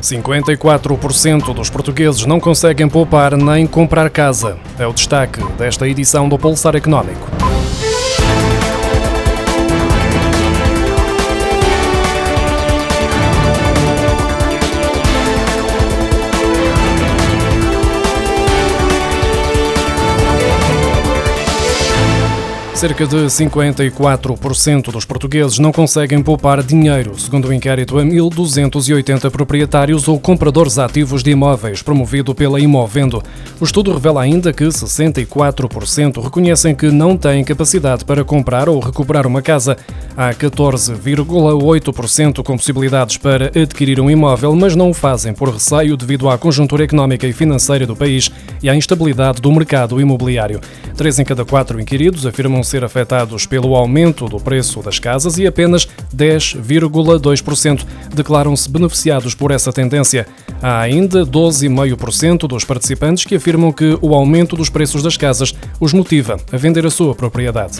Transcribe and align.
54% 0.00 1.54
dos 1.54 1.70
portugueses 1.70 2.26
não 2.26 2.40
conseguem 2.40 2.88
poupar 2.88 3.36
nem 3.36 3.66
comprar 3.66 4.08
casa. 4.10 4.56
É 4.78 4.86
o 4.86 4.92
destaque 4.92 5.42
desta 5.58 5.88
edição 5.88 6.28
do 6.28 6.38
Pulsar 6.38 6.76
Económico. 6.76 7.47
Cerca 22.78 23.08
de 23.08 23.16
54% 23.16 24.92
dos 24.92 25.04
portugueses 25.04 25.58
não 25.58 25.72
conseguem 25.72 26.22
poupar 26.22 26.62
dinheiro, 26.62 27.18
segundo 27.18 27.48
o 27.48 27.52
inquérito 27.52 27.98
a 27.98 28.04
1.280 28.04 29.28
proprietários 29.32 30.06
ou 30.06 30.20
compradores 30.20 30.78
ativos 30.78 31.24
de 31.24 31.32
imóveis 31.32 31.82
promovido 31.82 32.32
pela 32.36 32.60
Imovendo. 32.60 33.20
O 33.60 33.64
estudo 33.64 33.92
revela 33.92 34.22
ainda 34.22 34.52
que 34.52 34.62
64% 34.62 36.22
reconhecem 36.22 36.72
que 36.72 36.88
não 36.88 37.16
têm 37.16 37.42
capacidade 37.42 38.04
para 38.04 38.22
comprar 38.22 38.68
ou 38.68 38.78
recuperar 38.78 39.26
uma 39.26 39.42
casa. 39.42 39.76
Há 40.16 40.32
14,8% 40.32 42.44
com 42.44 42.56
possibilidades 42.56 43.16
para 43.16 43.46
adquirir 43.60 44.00
um 44.00 44.08
imóvel, 44.08 44.54
mas 44.54 44.76
não 44.76 44.90
o 44.90 44.94
fazem 44.94 45.34
por 45.34 45.48
receio 45.48 45.96
devido 45.96 46.30
à 46.30 46.38
conjuntura 46.38 46.84
económica 46.84 47.26
e 47.26 47.32
financeira 47.32 47.84
do 47.84 47.96
país 47.96 48.30
e 48.62 48.70
à 48.70 48.76
instabilidade 48.76 49.42
do 49.42 49.50
mercado 49.50 50.00
imobiliário. 50.00 50.60
Três 50.96 51.18
em 51.18 51.24
cada 51.24 51.44
quatro 51.44 51.80
inquiridos 51.80 52.24
afirmam 52.24 52.62
ser 52.68 52.84
afetados 52.84 53.46
pelo 53.46 53.74
aumento 53.74 54.26
do 54.26 54.38
preço 54.38 54.82
das 54.82 54.98
casas 54.98 55.38
e 55.38 55.46
apenas 55.46 55.88
10,2% 56.14 57.84
declaram-se 58.14 58.70
beneficiados 58.70 59.34
por 59.34 59.50
essa 59.50 59.72
tendência. 59.72 60.26
Há 60.62 60.80
ainda 60.80 61.24
12,5% 61.24 62.46
dos 62.46 62.64
participantes 62.64 63.24
que 63.24 63.36
afirmam 63.36 63.72
que 63.72 63.98
o 64.00 64.14
aumento 64.14 64.56
dos 64.56 64.68
preços 64.68 65.02
das 65.02 65.16
casas 65.16 65.54
os 65.80 65.92
motiva 65.92 66.36
a 66.52 66.56
vender 66.56 66.84
a 66.86 66.90
sua 66.90 67.14
propriedade. 67.14 67.78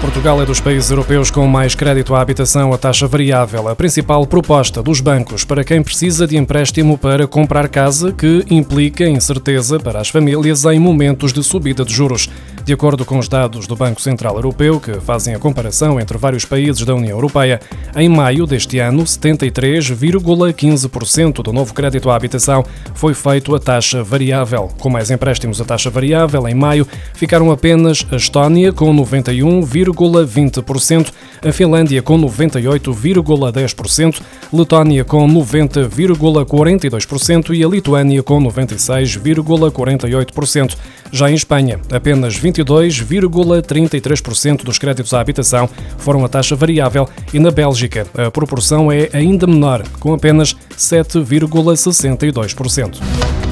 Portugal 0.00 0.40
é 0.40 0.46
dos 0.46 0.60
países 0.60 0.90
europeus 0.90 1.28
com 1.28 1.44
mais 1.48 1.74
crédito 1.74 2.14
à 2.14 2.20
habitação 2.20 2.72
a 2.72 2.78
taxa 2.78 3.08
variável, 3.08 3.66
a 3.66 3.74
principal 3.74 4.24
proposta 4.24 4.80
dos 4.80 5.00
bancos 5.00 5.44
para 5.44 5.64
quem 5.64 5.82
precisa 5.82 6.24
de 6.24 6.36
empréstimo 6.36 6.96
para 6.96 7.26
comprar 7.26 7.68
casa, 7.68 8.12
que 8.12 8.44
implica 8.48 9.08
incerteza 9.08 9.80
para 9.80 10.00
as 10.00 10.08
famílias 10.08 10.64
em 10.64 10.78
momentos 10.78 11.32
de 11.32 11.42
subida 11.42 11.84
de 11.84 11.92
juros. 11.92 12.30
De 12.68 12.74
acordo 12.74 13.02
com 13.02 13.18
os 13.18 13.30
dados 13.30 13.66
do 13.66 13.74
Banco 13.74 13.98
Central 13.98 14.34
Europeu, 14.34 14.78
que 14.78 15.00
fazem 15.00 15.34
a 15.34 15.38
comparação 15.38 15.98
entre 15.98 16.18
vários 16.18 16.44
países 16.44 16.84
da 16.84 16.94
União 16.94 17.16
Europeia, 17.16 17.58
em 17.96 18.10
maio 18.10 18.46
deste 18.46 18.78
ano, 18.78 19.04
73,15% 19.04 21.42
do 21.42 21.50
novo 21.50 21.72
crédito 21.72 22.10
à 22.10 22.16
habitação 22.16 22.62
foi 22.92 23.14
feito 23.14 23.54
a 23.54 23.58
taxa 23.58 24.04
variável. 24.04 24.68
Com 24.78 24.90
mais 24.90 25.10
empréstimos 25.10 25.62
a 25.62 25.64
taxa 25.64 25.88
variável, 25.88 26.46
em 26.46 26.54
maio, 26.54 26.86
ficaram 27.14 27.50
apenas 27.50 28.06
a 28.12 28.16
Estónia 28.16 28.70
com 28.70 28.94
91,20%, 28.94 31.10
a 31.42 31.50
Finlândia 31.50 32.02
com 32.02 32.20
98,10%, 32.20 34.20
Letónia 34.52 35.04
com 35.04 35.26
90,42% 35.26 37.56
e 37.56 37.64
a 37.64 37.68
Lituânia 37.68 38.22
com 38.22 38.38
96,48%. 38.42 40.76
Já 41.10 41.30
em 41.30 41.34
Espanha, 41.34 41.80
apenas 41.90 42.36
20 42.36 42.57
22,33% 42.64 44.64
dos 44.64 44.78
créditos 44.78 45.12
à 45.14 45.20
habitação 45.20 45.70
foram 45.98 46.24
a 46.24 46.28
taxa 46.28 46.56
variável 46.56 47.08
e 47.32 47.38
na 47.38 47.50
Bélgica 47.50 48.06
a 48.16 48.30
proporção 48.30 48.92
é 48.92 49.10
ainda 49.12 49.46
menor, 49.46 49.84
com 49.98 50.14
apenas 50.14 50.56
7,62%. 50.76 53.47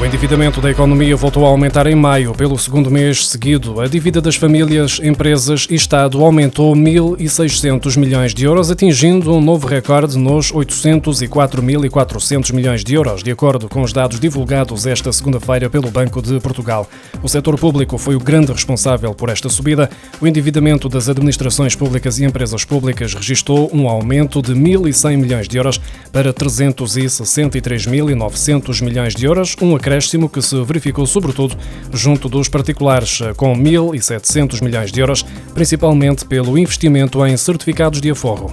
O 0.00 0.04
endividamento 0.04 0.60
da 0.60 0.70
economia 0.70 1.16
voltou 1.16 1.46
a 1.46 1.48
aumentar 1.48 1.86
em 1.86 1.94
maio, 1.94 2.34
pelo 2.34 2.58
segundo 2.58 2.90
mês 2.90 3.28
seguido. 3.28 3.80
A 3.80 3.86
dívida 3.86 4.20
das 4.20 4.34
famílias, 4.36 5.00
empresas 5.02 5.66
e 5.70 5.76
Estado 5.76 6.22
aumentou 6.22 6.74
1.600 6.74 7.96
milhões 7.96 8.34
de 8.34 8.44
euros, 8.44 8.70
atingindo 8.70 9.32
um 9.32 9.40
novo 9.40 9.66
recorde 9.66 10.18
nos 10.18 10.52
804.400 10.52 12.52
milhões 12.52 12.84
de 12.84 12.92
euros, 12.94 13.22
de 13.22 13.30
acordo 13.30 13.66
com 13.68 13.80
os 13.82 13.94
dados 13.94 14.20
divulgados 14.20 14.84
esta 14.84 15.10
segunda-feira 15.10 15.70
pelo 15.70 15.90
Banco 15.90 16.20
de 16.20 16.38
Portugal. 16.38 16.86
O 17.22 17.28
setor 17.28 17.58
público 17.58 17.96
foi 17.96 18.14
o 18.14 18.20
grande 18.20 18.52
responsável 18.52 19.14
por 19.14 19.30
esta 19.30 19.48
subida. 19.48 19.88
O 20.20 20.26
endividamento 20.26 20.86
das 20.88 21.08
administrações 21.08 21.74
públicas 21.74 22.18
e 22.18 22.24
empresas 22.24 22.62
públicas 22.64 23.14
registrou 23.14 23.70
um 23.72 23.88
aumento 23.88 24.42
de 24.42 24.52
1.100 24.52 25.16
milhões 25.16 25.48
de 25.48 25.56
euros 25.56 25.80
para 26.12 26.34
363.900 26.34 28.82
milhões 28.82 29.14
de 29.14 29.24
euros, 29.24 29.56
um 29.62 29.72
acréscimo 29.84 30.30
que 30.30 30.40
se 30.40 30.58
verificou 30.64 31.04
sobretudo 31.04 31.58
junto 31.92 32.26
dos 32.26 32.48
particulares, 32.48 33.18
com 33.36 33.54
1.700 33.54 34.62
milhões 34.62 34.90
de 34.90 34.98
euros, 34.98 35.22
principalmente 35.52 36.24
pelo 36.24 36.56
investimento 36.56 37.24
em 37.26 37.36
certificados 37.36 38.00
de 38.00 38.10
aforro. 38.10 38.50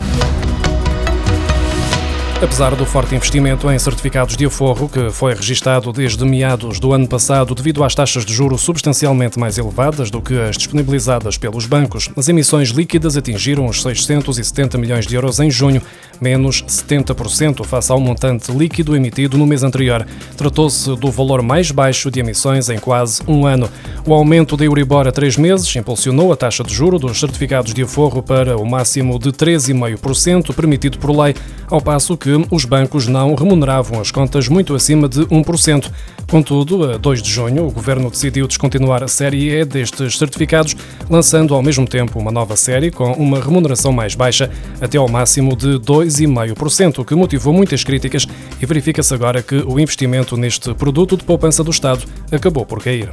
Apesar 2.43 2.75
do 2.75 2.87
forte 2.87 3.13
investimento 3.13 3.69
em 3.71 3.77
certificados 3.77 4.35
de 4.35 4.47
aforro, 4.47 4.89
que 4.89 5.11
foi 5.11 5.33
registado 5.35 5.93
desde 5.93 6.25
meados 6.25 6.79
do 6.79 6.91
ano 6.91 7.07
passado 7.07 7.53
devido 7.53 7.83
às 7.83 7.93
taxas 7.93 8.25
de 8.25 8.33
juro 8.33 8.57
substancialmente 8.57 9.39
mais 9.39 9.59
elevadas 9.59 10.09
do 10.09 10.19
que 10.21 10.33
as 10.37 10.57
disponibilizadas 10.57 11.37
pelos 11.37 11.67
bancos, 11.67 12.09
as 12.17 12.27
emissões 12.27 12.69
líquidas 12.69 13.15
atingiram 13.15 13.67
os 13.67 13.83
670 13.83 14.75
milhões 14.79 15.05
de 15.05 15.15
euros 15.15 15.39
em 15.39 15.51
junho, 15.51 15.83
menos 16.21 16.63
70% 16.63 17.65
face 17.65 17.91
ao 17.91 17.99
montante 17.99 18.51
líquido 18.51 18.95
emitido 18.95 19.37
no 19.37 19.47
mês 19.47 19.63
anterior. 19.63 20.05
Tratou-se 20.37 20.95
do 20.95 21.11
valor 21.11 21.41
mais 21.41 21.71
baixo 21.71 22.11
de 22.11 22.19
emissões 22.19 22.69
em 22.69 22.77
quase 22.77 23.23
um 23.27 23.47
ano. 23.47 23.67
O 24.05 24.13
aumento 24.13 24.55
da 24.55 24.63
Euribor 24.63 25.07
a 25.07 25.11
três 25.11 25.35
meses 25.35 25.75
impulsionou 25.75 26.31
a 26.31 26.35
taxa 26.35 26.63
de 26.63 26.73
juro 26.73 26.99
dos 26.99 27.19
certificados 27.19 27.73
de 27.73 27.81
aforro 27.81 28.21
para 28.21 28.55
o 28.57 28.65
máximo 28.65 29.17
de 29.17 29.31
3,5% 29.31 30.53
permitido 30.53 30.99
por 30.99 31.09
lei, 31.09 31.35
ao 31.71 31.81
passo 31.81 32.17
que 32.17 32.29
os 32.51 32.65
bancos 32.65 33.07
não 33.07 33.33
remuneravam 33.33 33.99
as 33.99 34.11
contas 34.11 34.47
muito 34.47 34.75
acima 34.75 35.07
de 35.07 35.21
1%. 35.21 35.89
Contudo, 36.29 36.91
a 36.91 36.97
2 36.97 37.21
de 37.21 37.29
junho, 37.31 37.65
o 37.65 37.71
governo 37.71 38.11
decidiu 38.11 38.45
descontinuar 38.45 39.01
a 39.03 39.07
série 39.07 39.49
E 39.49 39.65
destes 39.65 40.17
certificados, 40.17 40.75
lançando 41.09 41.55
ao 41.55 41.63
mesmo 41.63 41.87
tempo 41.87 42.19
uma 42.19 42.31
nova 42.31 42.55
série 42.55 42.91
com 42.91 43.13
uma 43.13 43.39
remuneração 43.39 43.91
mais 43.91 44.13
baixa, 44.15 44.51
até 44.81 44.97
ao 44.97 45.07
máximo 45.07 45.55
de 45.55 45.79
2,5%, 45.79 46.99
o 46.99 47.05
que 47.05 47.15
motivou 47.15 47.53
muitas 47.53 47.83
críticas 47.83 48.27
e 48.61 48.65
verifica-se 48.65 49.13
agora 49.13 49.41
que 49.41 49.55
o 49.55 49.79
investimento 49.79 50.35
neste 50.35 50.73
produto 50.73 51.15
de 51.15 51.23
poupança 51.23 51.63
do 51.63 51.71
Estado 51.71 52.03
acabou 52.31 52.65
por 52.65 52.83
cair. 52.83 53.09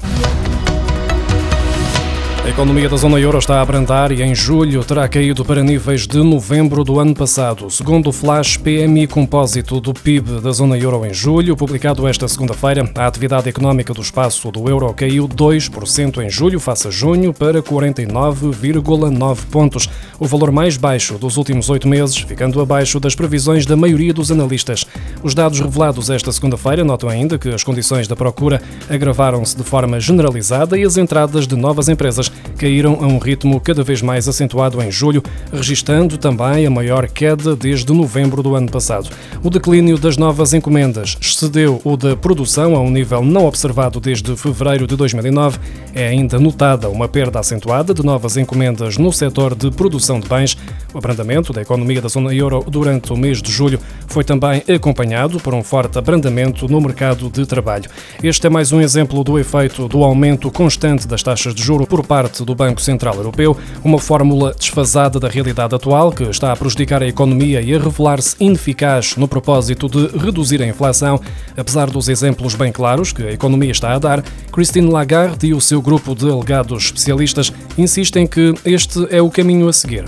A 2.48 2.50
economia 2.50 2.88
da 2.88 2.96
zona 2.96 3.20
euro 3.20 3.36
está 3.36 3.58
a 3.58 3.60
abrandar 3.60 4.10
e 4.10 4.22
em 4.22 4.34
julho 4.34 4.82
terá 4.82 5.06
caído 5.06 5.44
para 5.44 5.62
níveis 5.62 6.06
de 6.06 6.16
novembro 6.22 6.82
do 6.82 6.98
ano 6.98 7.14
passado. 7.14 7.70
Segundo 7.70 8.08
o 8.08 8.12
Flash 8.12 8.56
PMI 8.56 9.06
Compósito 9.06 9.78
do 9.82 9.92
PIB 9.92 10.40
da 10.40 10.50
zona 10.50 10.78
euro 10.78 11.04
em 11.04 11.12
julho, 11.12 11.54
publicado 11.54 12.08
esta 12.08 12.26
segunda-feira, 12.26 12.90
a 12.94 13.06
atividade 13.06 13.50
económica 13.50 13.92
do 13.92 14.00
espaço 14.00 14.50
do 14.50 14.66
euro 14.66 14.92
caiu 14.94 15.28
2% 15.28 16.24
em 16.24 16.30
julho 16.30 16.58
face 16.58 16.88
a 16.88 16.90
junho 16.90 17.34
para 17.34 17.62
49,9 17.62 19.44
pontos, 19.50 19.86
o 20.18 20.26
valor 20.26 20.50
mais 20.50 20.78
baixo 20.78 21.18
dos 21.18 21.36
últimos 21.36 21.68
oito 21.68 21.86
meses, 21.86 22.16
ficando 22.16 22.62
abaixo 22.62 22.98
das 22.98 23.14
previsões 23.14 23.66
da 23.66 23.76
maioria 23.76 24.14
dos 24.14 24.32
analistas. 24.32 24.86
Os 25.22 25.34
dados 25.34 25.60
revelados 25.60 26.08
esta 26.08 26.32
segunda-feira 26.32 26.82
notam 26.82 27.10
ainda 27.10 27.38
que 27.38 27.50
as 27.50 27.62
condições 27.62 28.08
da 28.08 28.16
procura 28.16 28.62
agravaram-se 28.88 29.54
de 29.54 29.62
forma 29.62 30.00
generalizada 30.00 30.78
e 30.78 30.82
as 30.82 30.96
entradas 30.96 31.46
de 31.46 31.54
novas 31.54 31.90
empresas 31.90 32.32
caíram 32.56 32.98
a 33.00 33.06
um 33.06 33.18
ritmo 33.18 33.60
cada 33.60 33.82
vez 33.82 34.02
mais 34.02 34.28
acentuado 34.28 34.82
em 34.82 34.90
julho, 34.90 35.22
registando 35.52 36.18
também 36.18 36.66
a 36.66 36.70
maior 36.70 37.08
queda 37.08 37.54
desde 37.54 37.92
novembro 37.92 38.42
do 38.42 38.54
ano 38.54 38.70
passado. 38.70 39.10
O 39.42 39.50
declínio 39.50 39.98
das 39.98 40.16
novas 40.16 40.52
encomendas 40.52 41.16
excedeu 41.20 41.80
o 41.84 41.96
da 41.96 42.16
produção 42.16 42.74
a 42.74 42.80
um 42.80 42.90
nível 42.90 43.22
não 43.22 43.46
observado 43.46 44.00
desde 44.00 44.36
fevereiro 44.36 44.86
de 44.86 44.96
2009. 44.96 45.58
É 45.94 46.08
ainda 46.08 46.38
notada 46.38 46.88
uma 46.88 47.08
perda 47.08 47.40
acentuada 47.40 47.94
de 47.94 48.04
novas 48.04 48.36
encomendas 48.36 48.98
no 48.98 49.12
setor 49.12 49.54
de 49.54 49.70
produção 49.70 50.20
de 50.20 50.28
bens. 50.28 50.56
O 50.92 50.98
abrandamento 50.98 51.52
da 51.52 51.62
economia 51.62 52.00
da 52.00 52.08
zona 52.08 52.34
euro 52.34 52.64
durante 52.68 53.12
o 53.12 53.16
mês 53.16 53.40
de 53.42 53.50
julho 53.50 53.78
foi 54.08 54.24
também 54.24 54.62
acompanhado 54.74 55.38
por 55.38 55.54
um 55.54 55.62
forte 55.62 55.98
abrandamento 55.98 56.66
no 56.68 56.80
mercado 56.80 57.30
de 57.30 57.46
trabalho. 57.46 57.88
Este 58.22 58.46
é 58.46 58.50
mais 58.50 58.72
um 58.72 58.80
exemplo 58.80 59.22
do 59.22 59.38
efeito 59.38 59.86
do 59.86 60.02
aumento 60.02 60.50
constante 60.50 61.06
das 61.06 61.22
taxas 61.22 61.54
de 61.54 61.62
juro 61.62 61.86
por 61.86 62.04
parte 62.04 62.44
do 62.44 62.54
Banco 62.54 62.80
Central 62.80 63.14
Europeu, 63.14 63.56
uma 63.84 63.98
fórmula 63.98 64.54
desfasada 64.54 65.20
da 65.20 65.28
realidade 65.28 65.74
atual 65.74 66.10
que 66.10 66.24
está 66.24 66.52
a 66.52 66.56
prejudicar 66.56 67.02
a 67.02 67.06
economia 67.06 67.60
e 67.60 67.74
a 67.74 67.78
revelar-se 67.78 68.36
ineficaz 68.40 69.16
no 69.16 69.28
propósito 69.28 69.88
de 69.88 70.18
reduzir 70.18 70.62
a 70.62 70.66
inflação. 70.66 71.20
Apesar 71.56 71.90
dos 71.90 72.08
exemplos 72.08 72.54
bem 72.54 72.72
claros 72.72 73.12
que 73.12 73.22
a 73.22 73.32
economia 73.32 73.70
está 73.70 73.92
a 73.92 73.98
dar, 73.98 74.22
Christine 74.52 74.90
Lagarde 74.90 75.46
e 75.46 75.54
o 75.54 75.60
seu 75.60 75.80
grupo 75.80 76.14
de 76.14 76.28
alegados 76.28 76.86
especialistas 76.86 77.52
insistem 77.76 78.26
que 78.26 78.54
este 78.64 79.06
é 79.10 79.20
o 79.20 79.30
caminho 79.30 79.68
a 79.68 79.72
seguir. 79.72 80.04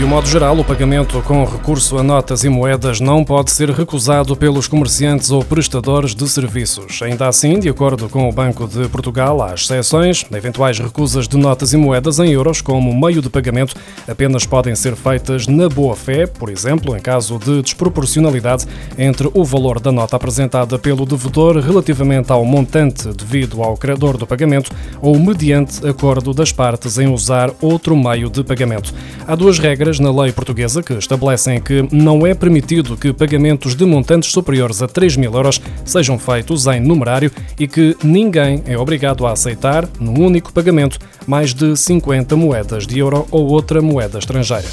De 0.00 0.06
um 0.06 0.08
modo 0.08 0.26
geral, 0.26 0.58
o 0.58 0.64
pagamento 0.64 1.20
com 1.20 1.44
recurso 1.44 1.98
a 1.98 2.02
notas 2.02 2.42
e 2.42 2.48
moedas 2.48 3.00
não 3.00 3.22
pode 3.22 3.50
ser 3.50 3.68
recusado 3.68 4.34
pelos 4.34 4.66
comerciantes 4.66 5.30
ou 5.30 5.44
prestadores 5.44 6.14
de 6.14 6.26
serviços. 6.26 7.02
Ainda 7.02 7.28
assim, 7.28 7.58
de 7.58 7.68
acordo 7.68 8.08
com 8.08 8.26
o 8.26 8.32
Banco 8.32 8.66
de 8.66 8.88
Portugal, 8.88 9.42
há 9.42 9.52
exceções. 9.52 10.24
Eventuais 10.32 10.78
recusas 10.78 11.28
de 11.28 11.36
notas 11.36 11.74
e 11.74 11.76
moedas 11.76 12.18
em 12.18 12.30
euros 12.30 12.62
como 12.62 12.98
meio 12.98 13.20
de 13.20 13.28
pagamento 13.28 13.76
apenas 14.08 14.46
podem 14.46 14.74
ser 14.74 14.96
feitas 14.96 15.46
na 15.46 15.68
boa-fé, 15.68 16.26
por 16.26 16.48
exemplo, 16.48 16.96
em 16.96 17.00
caso 17.00 17.38
de 17.38 17.60
desproporcionalidade 17.60 18.66
entre 18.96 19.30
o 19.34 19.44
valor 19.44 19.80
da 19.80 19.92
nota 19.92 20.16
apresentada 20.16 20.78
pelo 20.78 21.04
devedor 21.04 21.58
relativamente 21.58 22.32
ao 22.32 22.42
montante 22.42 23.06
devido 23.12 23.62
ao 23.62 23.76
credor 23.76 24.16
do 24.16 24.26
pagamento 24.26 24.72
ou 25.02 25.18
mediante 25.18 25.86
acordo 25.86 26.32
das 26.32 26.52
partes 26.52 26.96
em 26.96 27.12
usar 27.12 27.50
outro 27.60 27.94
meio 27.94 28.30
de 28.30 28.42
pagamento. 28.42 28.94
Há 29.26 29.34
duas 29.34 29.58
regras 29.58 29.89
regras 29.90 29.98
na 29.98 30.10
lei 30.10 30.30
portuguesa 30.30 30.82
que 30.82 30.92
estabelecem 30.92 31.60
que 31.60 31.86
não 31.90 32.26
é 32.26 32.34
permitido 32.34 32.96
que 32.96 33.12
pagamentos 33.12 33.74
de 33.74 33.84
montantes 33.84 34.30
superiores 34.30 34.82
a 34.82 34.86
3 34.86 35.16
mil 35.16 35.32
euros 35.34 35.60
sejam 35.84 36.18
feitos 36.18 36.66
em 36.66 36.80
numerário 36.80 37.32
e 37.58 37.66
que 37.66 37.96
ninguém 38.02 38.62
é 38.66 38.78
obrigado 38.78 39.26
a 39.26 39.32
aceitar, 39.32 39.88
num 39.98 40.24
único 40.24 40.52
pagamento, 40.52 40.98
mais 41.26 41.52
de 41.52 41.76
50 41.76 42.36
moedas 42.36 42.86
de 42.86 42.98
euro 42.98 43.26
ou 43.30 43.48
outra 43.48 43.82
moeda 43.82 44.18
estrangeira. 44.18 44.68